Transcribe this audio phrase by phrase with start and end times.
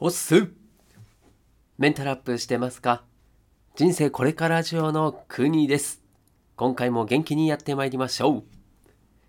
[0.00, 0.50] おっす。
[1.78, 3.04] メンタルアップしてますか？
[3.76, 6.02] 人生これから上の国です。
[6.56, 8.44] 今回も元気にやってまいりましょう。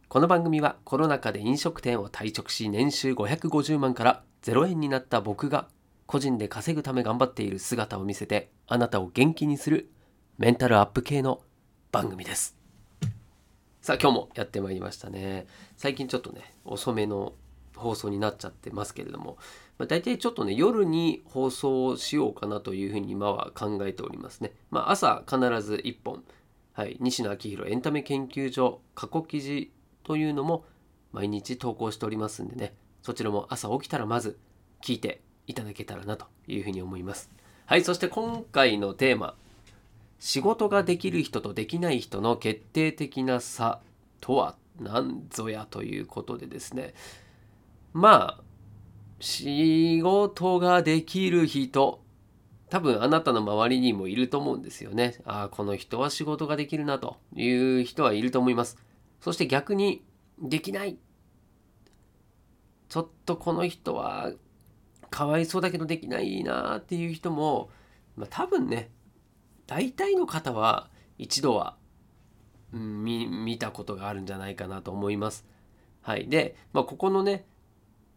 [0.09, 5.67] この番組はコロナ禍で飲食店を退職し年収550万から0円になった僕が
[6.07, 9.91] 個人で稼ぐため頑張っている姿を見せてあなたを元気にする
[10.39, 11.41] メンタルアップ系の
[11.91, 12.57] 番組です。
[13.81, 15.45] さあ今日もやってまいりましたね。
[15.77, 17.33] 最近ちょっとね遅めの
[17.75, 19.37] 放送になっちゃってますけれども、
[19.77, 26.23] まあ、大体ちょっとね夜に放送しようかなというふうに今は考えておりますね、まあ、朝必ず1本、
[26.73, 29.71] はい、西野昭弘エンタメ研究所過去記事
[30.03, 30.65] というのも
[31.11, 32.75] 毎日投稿しておりますんでね。
[33.01, 34.37] そちらも朝起きたらまず
[34.81, 37.31] 聞いていただけたらなというふうに思います。
[37.65, 39.35] はいそして今回のテーマ
[40.19, 43.81] 仕事ができる人とできない人の決定的な差
[44.21, 46.93] とは何ぞやということでですね。
[47.93, 48.43] まあ
[49.19, 52.01] 仕事ができる人
[52.69, 55.15] 多分あなたの周りにもいると思うんですよね。
[55.25, 57.49] ああこの人は仕事ができるなとい
[57.81, 58.77] う人はいると思います。
[59.21, 60.03] そして逆に
[60.39, 60.97] できない
[62.89, 64.31] ちょっとこの人は
[65.09, 67.69] かわいそうだけどできないなっていう人も、
[68.15, 68.89] まあ、多分ね
[69.67, 71.77] 大体の方は一度は、
[72.71, 75.45] 見たことがあるんじゃないかなと思います。
[76.01, 76.27] はい。
[76.27, 77.45] で、まあ、ここのね、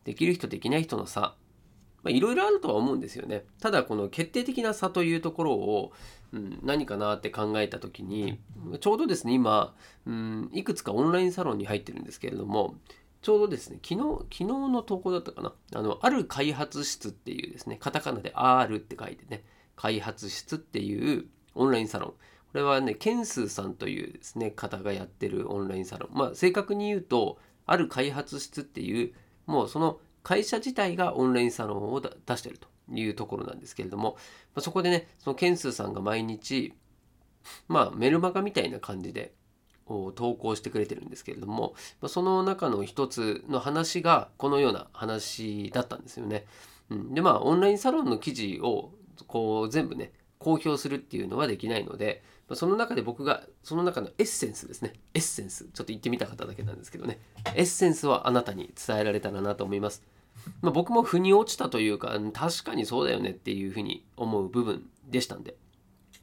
[0.08, 1.34] できる人できない人の差、
[2.06, 3.44] いろいろあるとは思うんですよね。
[3.60, 5.92] ただ、この決定的な差というところを、
[6.32, 8.40] うん、何かなって考えた時に、
[8.80, 9.74] ちょうどですね、今、
[10.06, 12.76] うん、いくつかオンラインサロンに入ってるんですけれども、
[13.20, 15.52] ちょうどですね、昨日、昨日の投稿だったかな。
[15.74, 19.44] あの、ある開発室っていうですね、カタカナで R って書いてね、
[19.76, 22.10] 開発室っていうオンラインサロン。
[22.12, 22.16] こ
[22.54, 26.16] れはね、ケンスーさんというですね、方がやってるオンラインサロン。
[26.16, 29.12] まあ、正確に言うと、ある開発室っていう、
[29.48, 34.12] もうその会社自体がオンラインサロンを出してるというところなんですけれども、
[34.54, 36.74] まあ、そこでね、そのケンスーさんが毎日、
[37.66, 39.32] まあ、メルマガみたいな感じで
[39.86, 46.44] 投稿してくれてるんですけれども、まあ、その中の一つの話がこのような話だったんですよね。
[46.90, 48.92] うん、でまあオンラインサロンの記事を
[49.26, 52.22] こう全部ね公表するっていうのはできないので、
[52.54, 54.94] その中で僕が、その中のエッセンスですね。
[55.12, 55.64] エッセンス。
[55.64, 57.20] ちょっと言ってみたかっただけなんですけどね。
[57.54, 60.02] エッセンスはあなたに伝えられたらなと思います。
[60.62, 65.56] まあ、僕も腑に落ちたというか、確かにそうだよねっていうふうに思う部分でしたんで。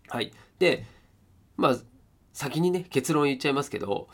[0.08, 0.32] はい。
[0.58, 0.86] で、
[1.58, 1.78] まあ、
[2.34, 4.10] 先にね、結論言っちゃいますけど、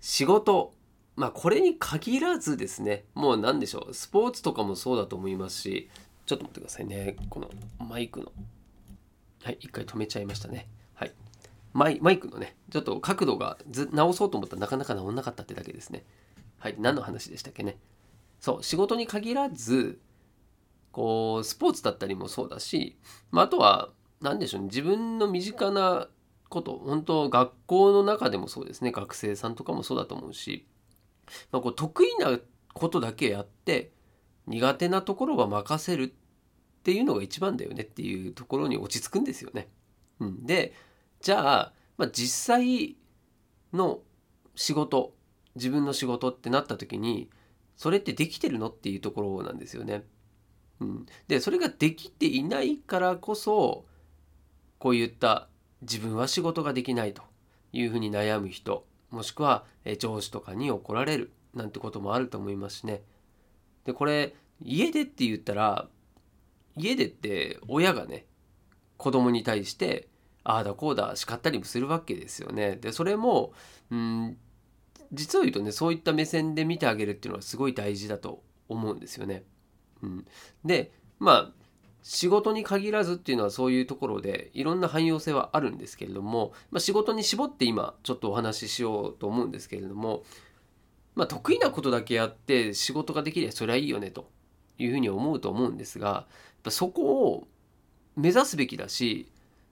[0.00, 0.74] 仕事、
[1.16, 5.90] まあ、これに限らずですね、もう何でしょう、スポーツとかもそうだと思いますし、
[6.24, 7.16] ちょっと待ってくださいね。
[7.28, 8.32] このマイクの
[9.42, 10.68] はい、一回止めちゃいましたね。
[10.94, 11.12] はい。
[11.72, 16.04] マイマイクのね、ちょっと角度がず直そうと思ったらなかなか直んなかったってだけですね。
[16.58, 17.78] はい、何の話でしたっけね。
[18.40, 20.00] そう、仕事に限らず、
[20.92, 22.98] こう、スポーツだったりもそうだし、
[23.30, 23.90] まあ、あとは、
[24.20, 26.08] 何でしょうね、自分の身近な
[26.48, 30.66] こと、本当学校の中でもそうですね、学生さんとかもそうだと思うし、
[31.52, 32.38] まあ、こう得意な
[32.74, 33.92] ことだけやって、
[34.46, 36.12] 苦手なところは任せるっ
[36.80, 39.68] っていうのが一番だよねっていうところに落ち着くんですよね。
[40.18, 40.72] うん、で
[41.20, 42.96] じゃあ、まあ、実際
[43.72, 44.00] の
[44.54, 45.14] 仕事
[45.56, 47.28] 自分の仕事ってなった時に
[47.76, 50.04] それってできてるのっていうところなんですよね。
[50.80, 53.84] うん、でそれができていないからこそ
[54.78, 55.48] こういった
[55.82, 57.22] 自分は仕事ができないと
[57.72, 59.64] いうふうに悩む人もしくは
[59.98, 63.02] 上司とかに怒られるなんてこともあると思いますしね。
[63.84, 65.88] でこれ家でって言ったら
[66.80, 68.26] 家でって親がね
[68.96, 70.08] 子供に対して
[70.44, 72.76] ああだこうだ叱ったりもするわけですよね。
[72.76, 73.52] でそれも
[73.90, 74.36] うん
[75.12, 79.44] 実を言うとねそういった目線で見てあげるっていうのはすごい大事だと思うんですよね。
[80.02, 80.24] うん、
[80.64, 81.52] でまあ
[82.02, 90.22] 仕事に限らずっていうのはそういうところでいろんな汎用性はあるんですけれども、まあ、仕事に絞って今ちょっとお話ししようと思うんですけれども、
[91.14, 94.30] まあ、得意なことだけやって仕事ができればそれはいいよねと
[94.82, 96.26] いうふうに思うと思うんですが
[96.68, 97.48] そこを
[98.16, 99.30] 目指すべきだし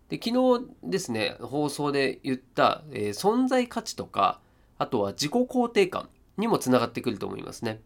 [0.08, 4.40] で昨日ですね放送で言った、えー、存在価値とか
[4.78, 7.80] あとは自己肯定感にもつながってくると思いますね。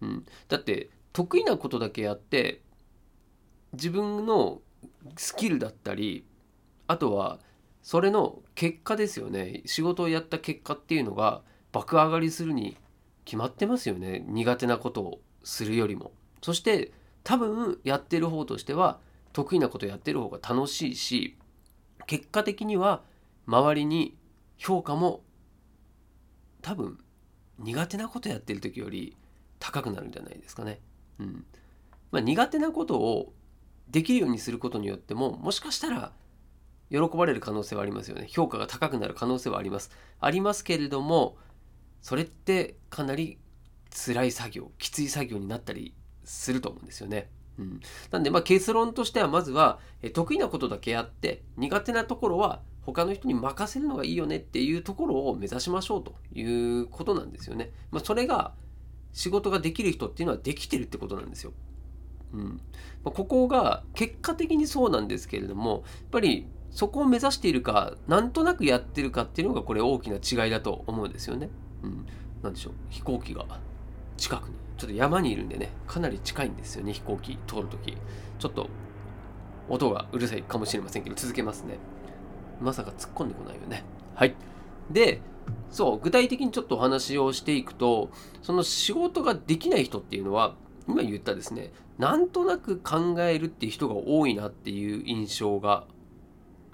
[0.00, 2.62] うん、だって得意なことだけやって
[3.74, 4.60] 自分の
[5.16, 6.24] スキルだったり
[6.86, 7.38] あとは
[7.82, 9.62] それの結果ですよね。
[9.66, 12.76] 仕事をやった結果っていうのが爆上がりするに
[13.24, 14.24] 決まってますよね。
[14.26, 16.12] 苦手なことをするよりも。
[16.42, 16.92] そして
[17.24, 18.98] 多分やってる方としては
[19.32, 21.36] 得意なことやってる方が楽しいし
[22.06, 23.02] 結果的には
[23.46, 24.16] 周りに
[24.56, 25.22] 評価も
[26.62, 26.98] 多分
[27.58, 29.16] 苦手なことやってる時より
[29.58, 30.80] 高くなるんじゃないですかね。
[31.18, 31.44] うん、
[32.10, 33.32] まあ、苦手なことを
[33.88, 36.12] できるようにすることによってももしかしたら
[36.90, 38.26] 喜ばれる可能性はありますよね。
[38.28, 39.90] 評価が高くなる可能性はあります。
[40.20, 41.36] ありますけれども
[42.00, 43.38] それってかなり
[43.90, 45.94] 辛い作業きつい作業になったり
[46.28, 47.30] すると思うんですよね。
[47.58, 47.80] うん、
[48.12, 49.80] なんでまあ結論としてはまずは
[50.12, 57.72] 得意なことだけやって苦手なところは他の人に任せるのがいいよねっていうところを目指しましょうということなんですよね。
[57.90, 58.52] まあ、それが
[59.12, 61.52] 仕事ができる人っていうのはできてるってことなんですよ。
[62.32, 62.60] うん
[63.04, 71.48] まあ、ここが結果的にそうなんですけれどもやっぱりそこを目指しているかなんとなくやってるかっていうのがこれ大きな違いだと思うんですよね。
[71.82, 72.06] うん、
[72.42, 73.44] なんでしょう飛行機が
[74.16, 77.96] 近くにちょっと山にいるんでねかなり近いんですよね飛行機通るとき
[78.38, 78.68] ちょっと
[79.68, 81.78] 音がうるさいかもしれませんけど続けますね。
[82.60, 83.84] まさか突っ込んでこないよね。
[84.14, 84.34] はい。
[84.90, 85.20] で
[85.70, 88.10] そう具体的にちょっとお話をしていくと
[88.42, 90.54] その仕事ができない人っていうのは
[90.86, 95.86] 今言ったですねなんとなく考えるっていう人が多いなっていう印象が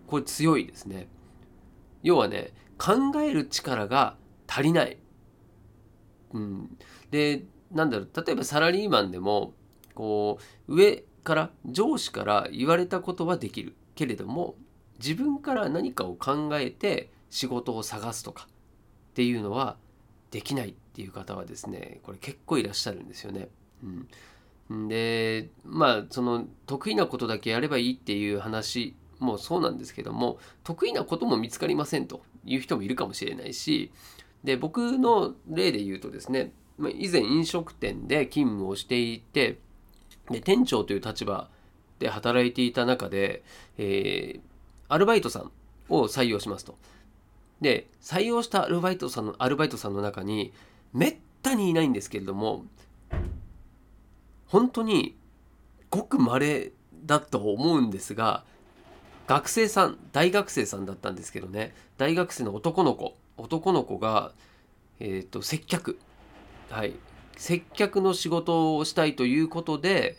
[0.06, 1.08] これ強いですね。
[2.02, 4.16] 要はね考える力が
[4.46, 4.98] 足りない。
[6.32, 6.78] うん、
[7.10, 9.52] でなんだろう例えばサラリーマンでも
[9.94, 10.38] こ
[10.68, 14.54] う上から上司から言われたことはできるけれども
[14.98, 19.76] 自分から何かを考えて仕事を探すとかっていうのは
[20.30, 23.48] できないっていう方はですねこれ結構いらっしゃるんですよね。
[24.70, 33.90] うん、でまあその得意なことだけやればいいっていう話もそうなんですけども得意なことも見つかりませんという人もいるかもしれないし
[34.42, 39.58] で僕の例で言うとですね以前飲食店で勤務をしていて
[40.30, 41.48] で店長という立場
[41.98, 43.42] で働いていた中で、
[43.78, 44.40] えー、
[44.88, 45.52] アルバイトさん
[45.88, 46.76] を採用しますと。
[47.60, 50.52] で採用したアルバイトさんのアルバイトさんの中に
[50.92, 52.64] めったにいないんですけれども
[54.46, 55.16] 本当に
[55.90, 56.72] ごく稀
[57.06, 58.44] だと思うんですが
[59.26, 61.74] 学生さん大学生さんだったんですけどね。
[61.96, 63.16] 大学生の男の子。
[63.36, 64.32] 男の子が、
[65.00, 65.98] えーと、接客、
[66.74, 66.94] はい、
[67.36, 70.16] 接客の仕事をしたいということで、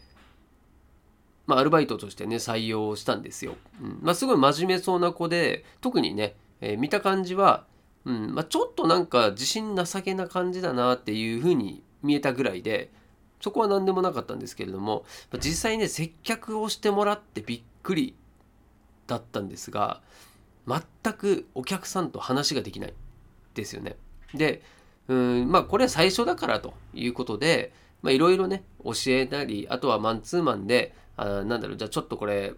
[1.47, 3.55] まあ、アルバイトとしてね採用したんですよ。
[3.81, 7.65] うんまあ、すごい真面目そうな子で特にね、えー、見た感じは、
[8.05, 12.89] うんまあ、ちょっとなんか自信なさげな感じだなっていうふうに見えたぐらいで
[13.41, 15.03] そこは何でもなかったんですけれども
[15.33, 18.15] ま実際ね接客をしてもらってびっくり
[19.07, 20.01] だったんですが
[20.65, 22.93] 全くお客さんと話ができない。
[23.53, 23.95] ですよね。
[24.33, 24.61] で
[25.07, 27.73] うんまあこれは最初だからということで
[28.03, 32.53] いろいろね教えたりあとはマンツーマンであなんだろうじゃあちょっとこれ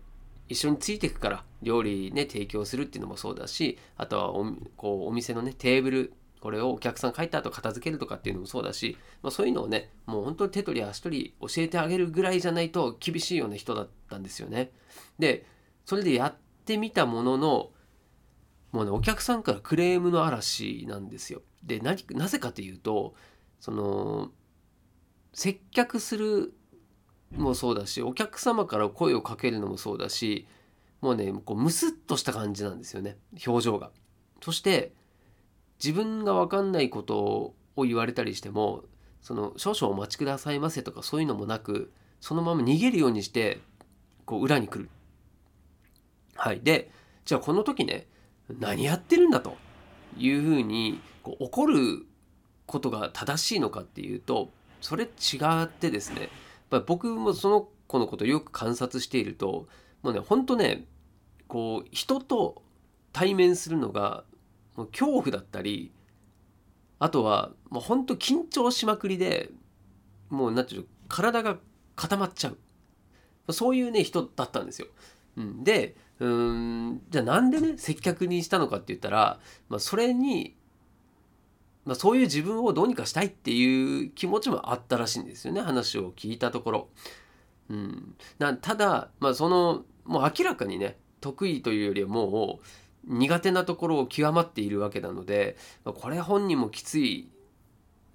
[0.49, 4.45] 一緒についていくから料理ね提供するっていうのもそうだしあとはお
[4.75, 14.71] こうお店のねテーブルこれをお客さん帰った後片付けるとかっていうのもそうだし、まあ、そういうのをねもう本当に手取り足取り教えてあげるぐらいじゃないと厳しいような人だったんですよね。
[15.19, 15.45] で
[15.85, 16.35] それでやっ
[16.65, 17.69] てみたものの
[18.71, 21.41] もうねお客さんからクレームの嵐なんですよ。
[21.67, 23.13] でななぜかというと
[23.59, 24.31] その
[25.33, 26.53] 接客する
[27.35, 30.47] もそうだしお客様から声をかけるのもそうだし
[31.01, 33.91] もうねこうムスッとした感じなんですよね表情が。
[34.41, 34.93] そして
[35.83, 38.83] 自分が分かんないことを言われたりしても
[39.21, 41.91] その少々お待ちくださいませとかそういうのもなく
[42.21, 43.59] そのまま逃げるようにして
[44.25, 44.89] こう裏に来る。
[46.35, 46.91] はい、で
[47.25, 48.07] じゃあこの時ね
[48.59, 49.57] 何やってるんだと
[50.17, 52.05] いうふうにこう怒る
[52.65, 55.07] ことが正しいのかっていうとそれ違
[55.63, 56.29] ってですねやっ
[56.69, 59.67] ぱ僕もその子のことをよく観察していると
[60.03, 60.85] もうねほんとね
[61.49, 62.61] こう人と
[63.11, 64.23] 対面するのが
[64.77, 65.91] もう恐怖だったり
[66.99, 69.49] あとはもうほんと緊張しまくりで
[70.29, 71.57] もう何て言うの体が
[71.97, 72.51] 固まっちゃ
[73.47, 74.87] うそういうね人だったんですよ。
[75.35, 80.57] うん、でうんじゃあなんでね接客にしたのかって言ったら、まあ、それに、
[81.87, 86.87] まあ、そういう自分をどうにかしたいっていう気持ちもあったらしいんですよね話を聞いたところ。
[87.69, 97.29] うん、なただ、まあ、そのもう明らかにね得意というよりはもう苦手なところを極まっているわけなので、まあ、これ本人もきつい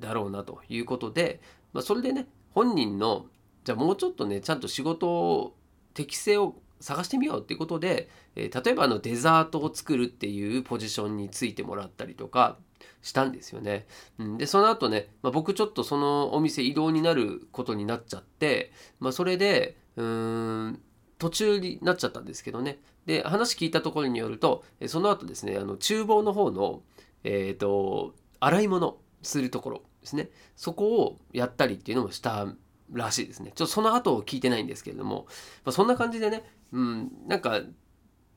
[0.01, 1.41] だろうなということで、
[1.73, 3.25] まあ、それでね本人の
[3.65, 5.55] じゃあもうちょっとねちゃんと仕事を
[5.95, 12.59] 適性を探してみようっていうことで、えー、例えばあのデザートを作るっていうポジションについてもらったりとか
[13.03, 13.87] したんですよね。
[14.19, 20.81] うん、でその後ね、まあ、僕ちょっとそのお店移動になることになっちゃって、まあ、それでうーん
[21.19, 26.83] 途中になっちゃったんですけどねで話聞いたところによるとその後ですねあの厨房の方の
[27.25, 32.47] えっ、ー、と洗い物するところですねそこをやったりっていうのもした
[32.93, 33.53] らしいですね。
[33.55, 35.27] ちょっとその後を聞いてないんですけれども、
[35.65, 37.63] まあ、そんな感じでね、うん、なんか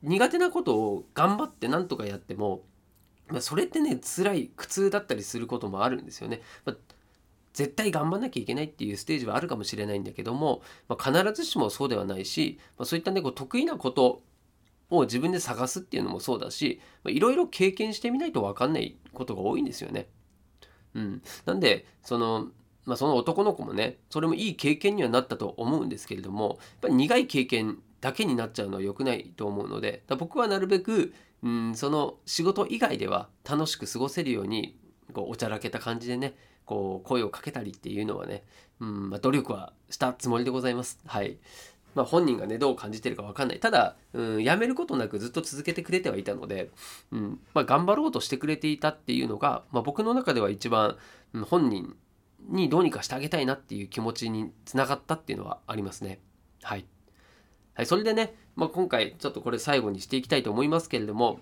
[0.02, 2.62] 苦手なことを頑張ってなんとかやっても、
[3.28, 6.42] まあ、それってね辛い苦痛だったりすることもあるんですよね。
[6.64, 6.76] まあ、
[7.52, 14.22] 絶対頑張んなきゃいけないっていうステージはあるかもしれないんだけども、まあ、必ずしもそうではないし、ま、そういったねこう得意なこと
[14.90, 20.08] を自分で探すっていうのもそうだしいろいろ経験してみないと分かんないことが多いんですよね。
[20.94, 22.48] うん、なんでその
[22.84, 34.78] まあ、その男の子もねそれもいい経験にはなったと思うんですけれどもやっぱり苦い経験だけになっちゃうのは良くないと思うので僕はなるべく、うん、その仕事以外では楽しく過ごせるように
[35.12, 36.36] こうおちゃらけた感じでね
[36.66, 38.44] こう声をかけたりっていうのはね、
[38.78, 41.00] うんまあ、努力はしたつもりでございます。
[41.04, 41.38] はい
[41.96, 46.70] まあ、本人がねどう感じてるか分かんないただ、うん、やめることなくずっと続けてくれてはいたので、
[47.10, 50.96] うんまあ、頑張ろうとしてくれていたっていうのが、まあ、僕の中では一番、
[51.32, 51.96] うん、本人
[52.48, 56.20] にどうにかしてあげたいなっていう気持ちにつながったっていうのはありますね。
[56.62, 56.86] はい。
[57.76, 61.40] はい、それでね、まあ、今回ちょっとこれ最後にしていきたいと思いますけれども、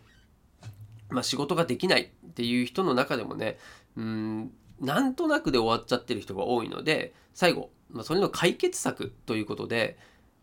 [1.08, 3.58] まあ、仕事ができないっていう人の中でもね、
[3.96, 4.50] うん、
[4.80, 9.96] なんとなくで終わっちゃってる人が多いので、最後、まあ、それの解決策ということで、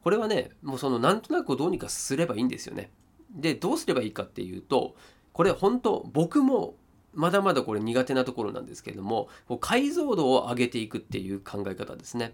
[0.04, 2.90] これはねもうそのなんとなくをどうにかすればいいんですよね。
[3.30, 4.96] でどうすればいいかっていうと
[5.32, 6.76] これ本当僕も
[7.14, 9.30] まだまだこれ苦手なところなんですけれども
[9.60, 12.34] 解像度を上げていくっていう考え方ですね。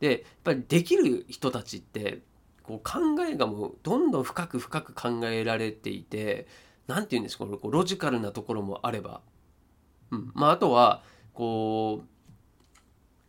[0.00, 2.22] でやっぱりできる人たちって
[2.72, 6.46] こう考えがもうどんどん深く深く考えられていて
[6.86, 9.20] 何て言うんですかこうロジカルなところもあれば、
[10.10, 10.30] うん。
[10.34, 11.02] まあ、あとは
[11.34, 12.06] こう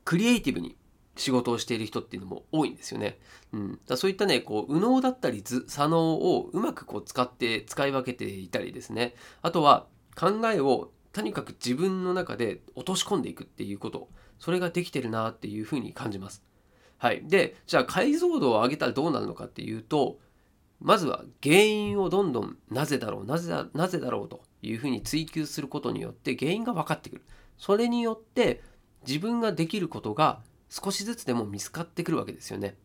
[0.05, 0.77] クリエイティブに
[1.15, 3.19] 仕事をしている人っていうのも多いんですよね。
[3.51, 9.13] うん、だそういったねこう右脳だったり左脳をうまくこう使って使い分けていたりですね。
[9.41, 14.07] あとは考えをとにかく自分の中で落とし込んでいくっていうこと。
[14.39, 16.43] それができてるなっていうふうに感じます。
[17.03, 20.19] はい、でじゃあ解像度を上げたらどうなるのかっていうと
[20.79, 27.21] まずは原因をどんどんなぜだろうなぜだなぜだろうというふうに追求することによって原因が分かってくる。
[27.57, 28.61] それによって
[29.05, 32.77] 自分ができることが少しずつでも見つかってくるわけですよね。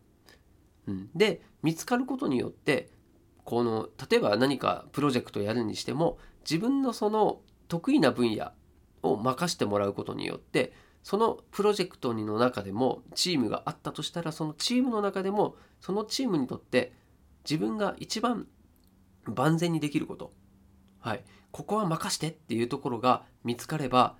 [0.88, 2.90] うん、で見つかることによって
[3.44, 8.50] この例えば何かプロジェクトやるにしても自分のその得意な分野
[9.04, 10.72] を任してもらうことによって
[11.08, 16.92] そのプロジェクトの中でもチームがあったとしたらそのチームの中でもそのチームにとって
[17.48, 18.46] 自分が一番
[19.24, 20.34] 万全にできること、
[21.00, 24.16] はい、ここは任してっていうところが見つかれば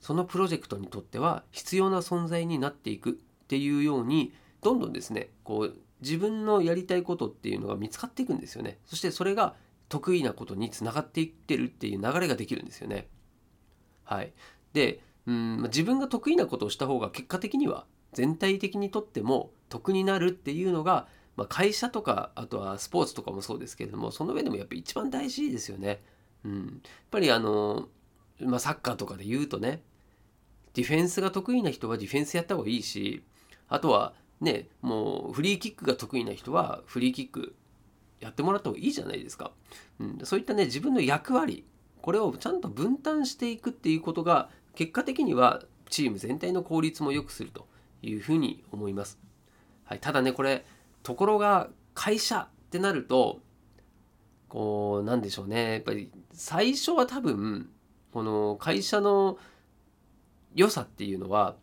[0.00, 3.12] そのプロジェクトにとっては必要な存在になっていくっ
[3.48, 4.32] ていうように
[4.62, 8.78] どんどんですねこう自分のやりたいことっていうのが見つかっていくんですよね。
[8.86, 9.56] そしてそれが
[9.90, 13.08] 得意なことにつながっていってるっていう流れができるんですよね。
[14.04, 14.32] はい。
[14.72, 26.02] でうん自分が得意なことをした方が結果的には全体的にとっても得になるっていうのが、まあ、会社とかあとはスポーツとかもそうですけれどもその上でもやっぱり一番大事ですよね。
[26.44, 26.72] うん、やっ
[27.10, 27.88] ぱりあの、
[28.40, 29.82] まあ、サッカーとかで言うとね
[30.74, 33.22] ディフェンスが得意な人はディフェンスやった方がいいし
[33.68, 37.54] あとはねもうフリーキックが得意な人はフリーキック
[38.20, 39.52] やってもらった方がいいじゃないですか、
[40.00, 41.64] うん、そういったね自分の役割
[42.00, 47.66] これをちゃんと分担していくっていうことが結果的にはチーム全体の効率も良くすると
[48.02, 49.18] いうふうに思います、
[49.84, 50.64] はい、ただねこれ
[51.02, 53.40] ところが会社ってなると
[54.48, 57.70] こうなんでしょうねやっぱり最初は多分
[58.12, 59.38] この会社の
[60.54, 61.56] 良さっていうのは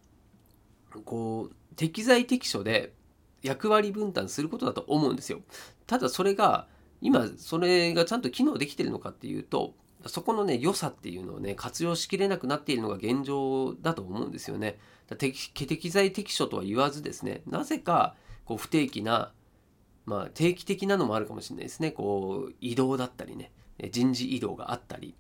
[1.06, 2.94] こう適材適所で
[3.42, 5.40] 役割分担することだと思うんですよ。
[5.88, 6.68] ただそれが
[7.02, 9.76] 今それがちゃんと機能できてるのかっていうと
[10.06, 14.80] そこのね良さっていうのをね活用しきれなくなっているのが現状だと思うんですよね。
[15.18, 18.16] 適材適所とは言わずですねなぜか
[18.46, 19.34] こう不定期な
[20.06, 23.52] まあ定期的なのもあるかもしれないですねこう移動だったりね
[23.92, 25.16] 人事異動があったり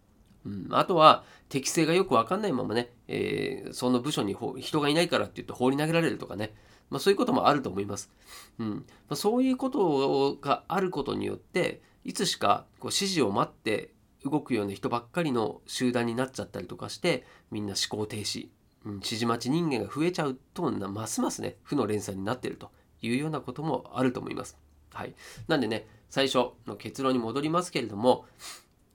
[0.45, 6.53] うん、あとは適性がよく分かんないままね、えー、その部署に人がいないからって言って放り投げられるとかね、
[6.89, 8.09] まあ、そういうこともあると思います。
[8.57, 13.91] うんまあ、そういうことがあることによっていつしかこう指示を待って
[14.23, 18.49] 動くような人ばっかりの集団になっちゃったりとかしてみんな思考停止、
[18.85, 22.71] うん、指示待ち人間が増えちゃうとますますね負の連鎖になっていると
[23.01, 24.57] いうようなこともあると思います。
[24.93, 25.13] はい、
[25.47, 28.25] なんでね最初の結論に戻りますけれども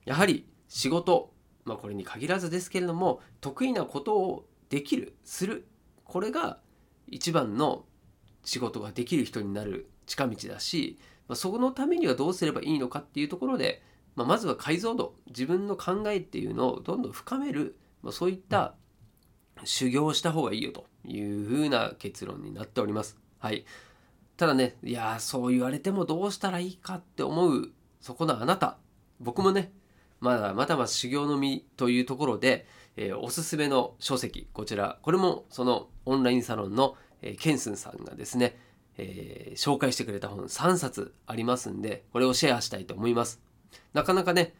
[0.04, 1.32] やはり仕事
[1.64, 5.66] まあ、これに限らずですけれども得意なことをできるする
[6.04, 6.58] これが
[7.08, 7.84] 一番の
[8.44, 13.82] 仕事ができる人になる近道だし、まあ、そのためにはどうすればいいのかっていうところで、
[14.16, 18.74] まあ、まずは解像度自分の考えっていうのをどんどん深める、まあ、そういった
[19.64, 23.18] 修行をした方がいいよというふうな結論になっております。
[23.38, 23.64] はい。
[24.36, 28.78] ただねいやそう言われてもどうしたらいいかって思うそこのあなた。
[29.20, 29.72] 僕もね
[30.20, 32.66] まだまだまだ修行の身というところで、
[32.96, 34.98] えー、おすすめの書籍こちら。
[35.02, 38.58] これもそのオンラインサロンの、えー、ケンスンさんがですね、
[38.96, 43.40] えー、紹介してくれた本3冊ありますんでこれをシェアしたいと思います。
[43.92, 44.54] なかなかね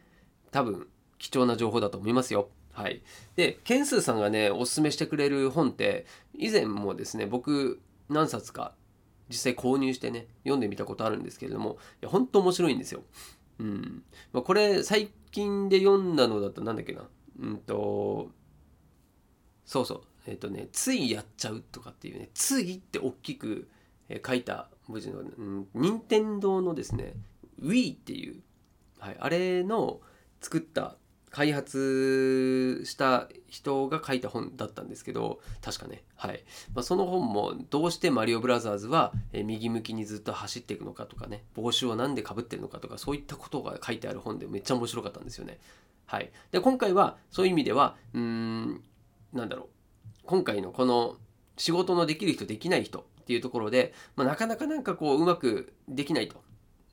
[0.51, 2.49] 多分貴重な情報だと思いますよ。
[2.73, 3.01] はい、
[3.37, 8.73] でケンスーさんがねおすすめしてくれる本って以前もですね僕何冊か
[9.29, 13.03] 実際購入してね読んでみたことあるんですけれどもいや本当面白いんですよ。
[13.59, 14.03] うん。
[14.33, 17.07] まあ、これ最近で読んだのだとなんだっけな。
[17.39, 18.29] うんと
[19.65, 20.01] そうそう。
[20.27, 23.67] えっ、ー、とね「ついやっちゃう」とかっていうね「つい」って大きく
[24.25, 27.13] 書いた文字の、うん、任天堂のですね
[27.61, 28.41] Wii っていう、
[29.05, 30.01] はい、あれの
[30.41, 30.95] 作った
[31.29, 36.01] 開発した人が書いた本だったんですけど確かね。
[36.15, 36.43] はい、
[36.73, 45.59] まあ、その本もどうしてマリオブラザーズは右向きにずっと走っていくのかとかね帽子を何でかぶってるのかとかそういったことが書いてある本でめっちゃ面白かったんですよね。
[46.07, 46.31] はい。
[46.51, 48.81] で今回はそういう意味ではうーん
[49.31, 49.67] なんだろう。
[50.25, 51.17] 今回のこの
[51.57, 56.41] 仕事のできる人できない人っていうところで、まあ、なかなかなんかこううまくできないと。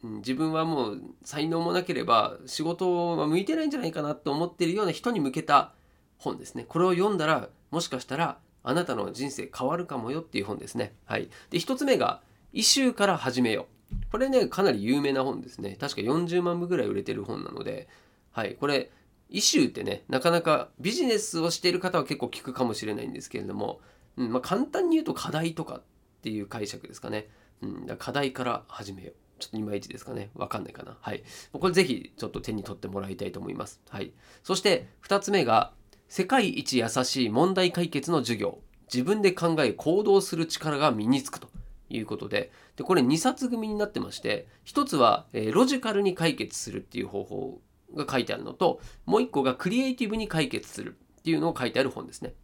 [0.02, 5.72] 自分はもう才能もなければ仕事は向いてないんじゃないかなと思っているような人に向けた
[6.18, 6.64] 本ですね。
[6.68, 10.94] これを読んだらもしかしたらあなたの人生変わるかもよっていう本ですね。
[11.04, 11.28] はい。
[11.50, 13.94] で、一つ目が、イシューから始めよう。
[14.10, 15.76] これね、かなり有名な本ですね。
[15.80, 17.88] 確か40万部ぐらい売れてる本なので、
[18.30, 18.54] はい。
[18.54, 18.90] これ、
[19.30, 23.80] イシューってね、なかなかビジネスをしている方は結構聞くかもしれないんですけれども、
[24.16, 25.82] うんまあ、簡単に言うと課題とかっ
[26.22, 27.28] ていう解釈ですかね。
[27.62, 29.14] うん、課題から始めよう。
[29.38, 30.30] ちょっといまいちですかね。
[30.34, 30.96] わかんないかな。
[31.00, 31.22] はい。
[31.52, 33.80] これぜひちょっと手に取ってもらいたいと思います。
[33.88, 34.12] はい。
[34.42, 35.72] そして2つ目が、
[36.08, 38.58] 世界一優しい問題解決の授業。
[38.92, 41.48] 自分で考え行動する力が身につくと
[41.88, 47.60] いうことで、でこれ2冊組になってまして、1つは、えー、ロジカルに解決するっていう方法
[47.94, 52.34] が書いてあるのと、もう1個がクリエイティブに解決するっていうのを書いてある本ですね。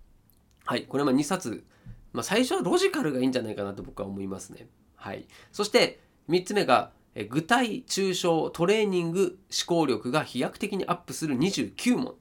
[0.64, 0.84] はい。
[0.84, 1.64] これは2冊。
[2.12, 4.68] まあ、最初はロジカルがいいんじゃないかなと僕は思いますね。
[4.96, 5.26] はい。
[5.52, 6.92] そして、3つ目が
[7.30, 12.14] 具体抽象トレーニング思考力が飛躍的にアップする29問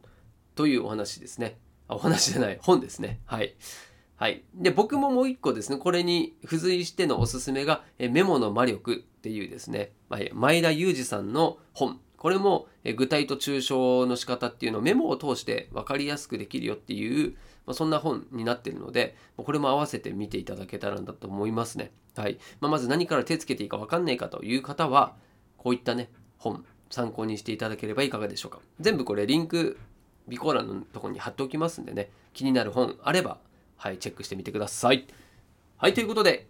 [0.56, 1.58] というお話ですね。
[1.90, 3.20] お話じゃない本ですね。
[3.26, 3.56] はい。
[4.16, 4.44] はい。
[4.56, 9.92] で、僕ももう一個ですね、これに付随してのおすすめが、メモの魔力っていうですね、
[10.34, 12.00] 前田裕二さんの本。
[12.18, 17.36] これも具体と抽象の仕方っていうのをメモを通して分かりやすくできるよっていう
[17.68, 21.92] まあ、そんな本になってるので、これも合わせて見ていただけたらなと思いますね。
[22.16, 22.40] はい。
[22.62, 25.16] まあ、まず何から手つけていいか分かんないかという方は、
[25.58, 28.60] こういったね、本、参考にしていただければいかがでしょうか。
[28.80, 29.78] 全部これリンク、
[30.28, 33.38] 備考欄のところに貼っておきますんでね、気になる本あれば、
[33.76, 35.06] はい、チェックしてみてください。
[35.76, 36.48] はい、ということで、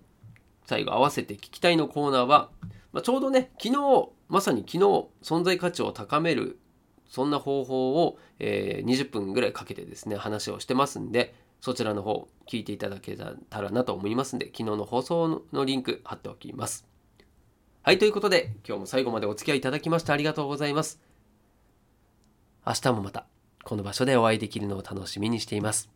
[0.65, 2.51] 最後合わせて聞きたいのコーナーは、
[2.93, 4.79] まあ、ちょうどね、昨日、まさに昨日、
[5.23, 6.59] 存在価値を高める
[7.07, 16.87] そんな方法を、えー、20分ぐらいかけてですね話をしてますんでそちらの方聞いていただけたらなと思いますんで昨日の放送のリンク貼っておきます。
[17.81, 21.01] はいということで今日も最後までお付き合いいただきましてありがとうございます。
[22.65, 23.25] 明日もまた
[23.63, 25.89] この場所でお会いできるのを楽しみにしています。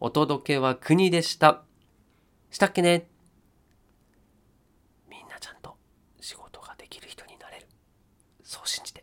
[0.00, 1.62] お届けは国でした。
[2.50, 3.08] したっけね。
[5.08, 5.76] みんなちゃんと
[6.20, 7.66] 仕事ができる人になれる。
[8.42, 8.93] そう信じて。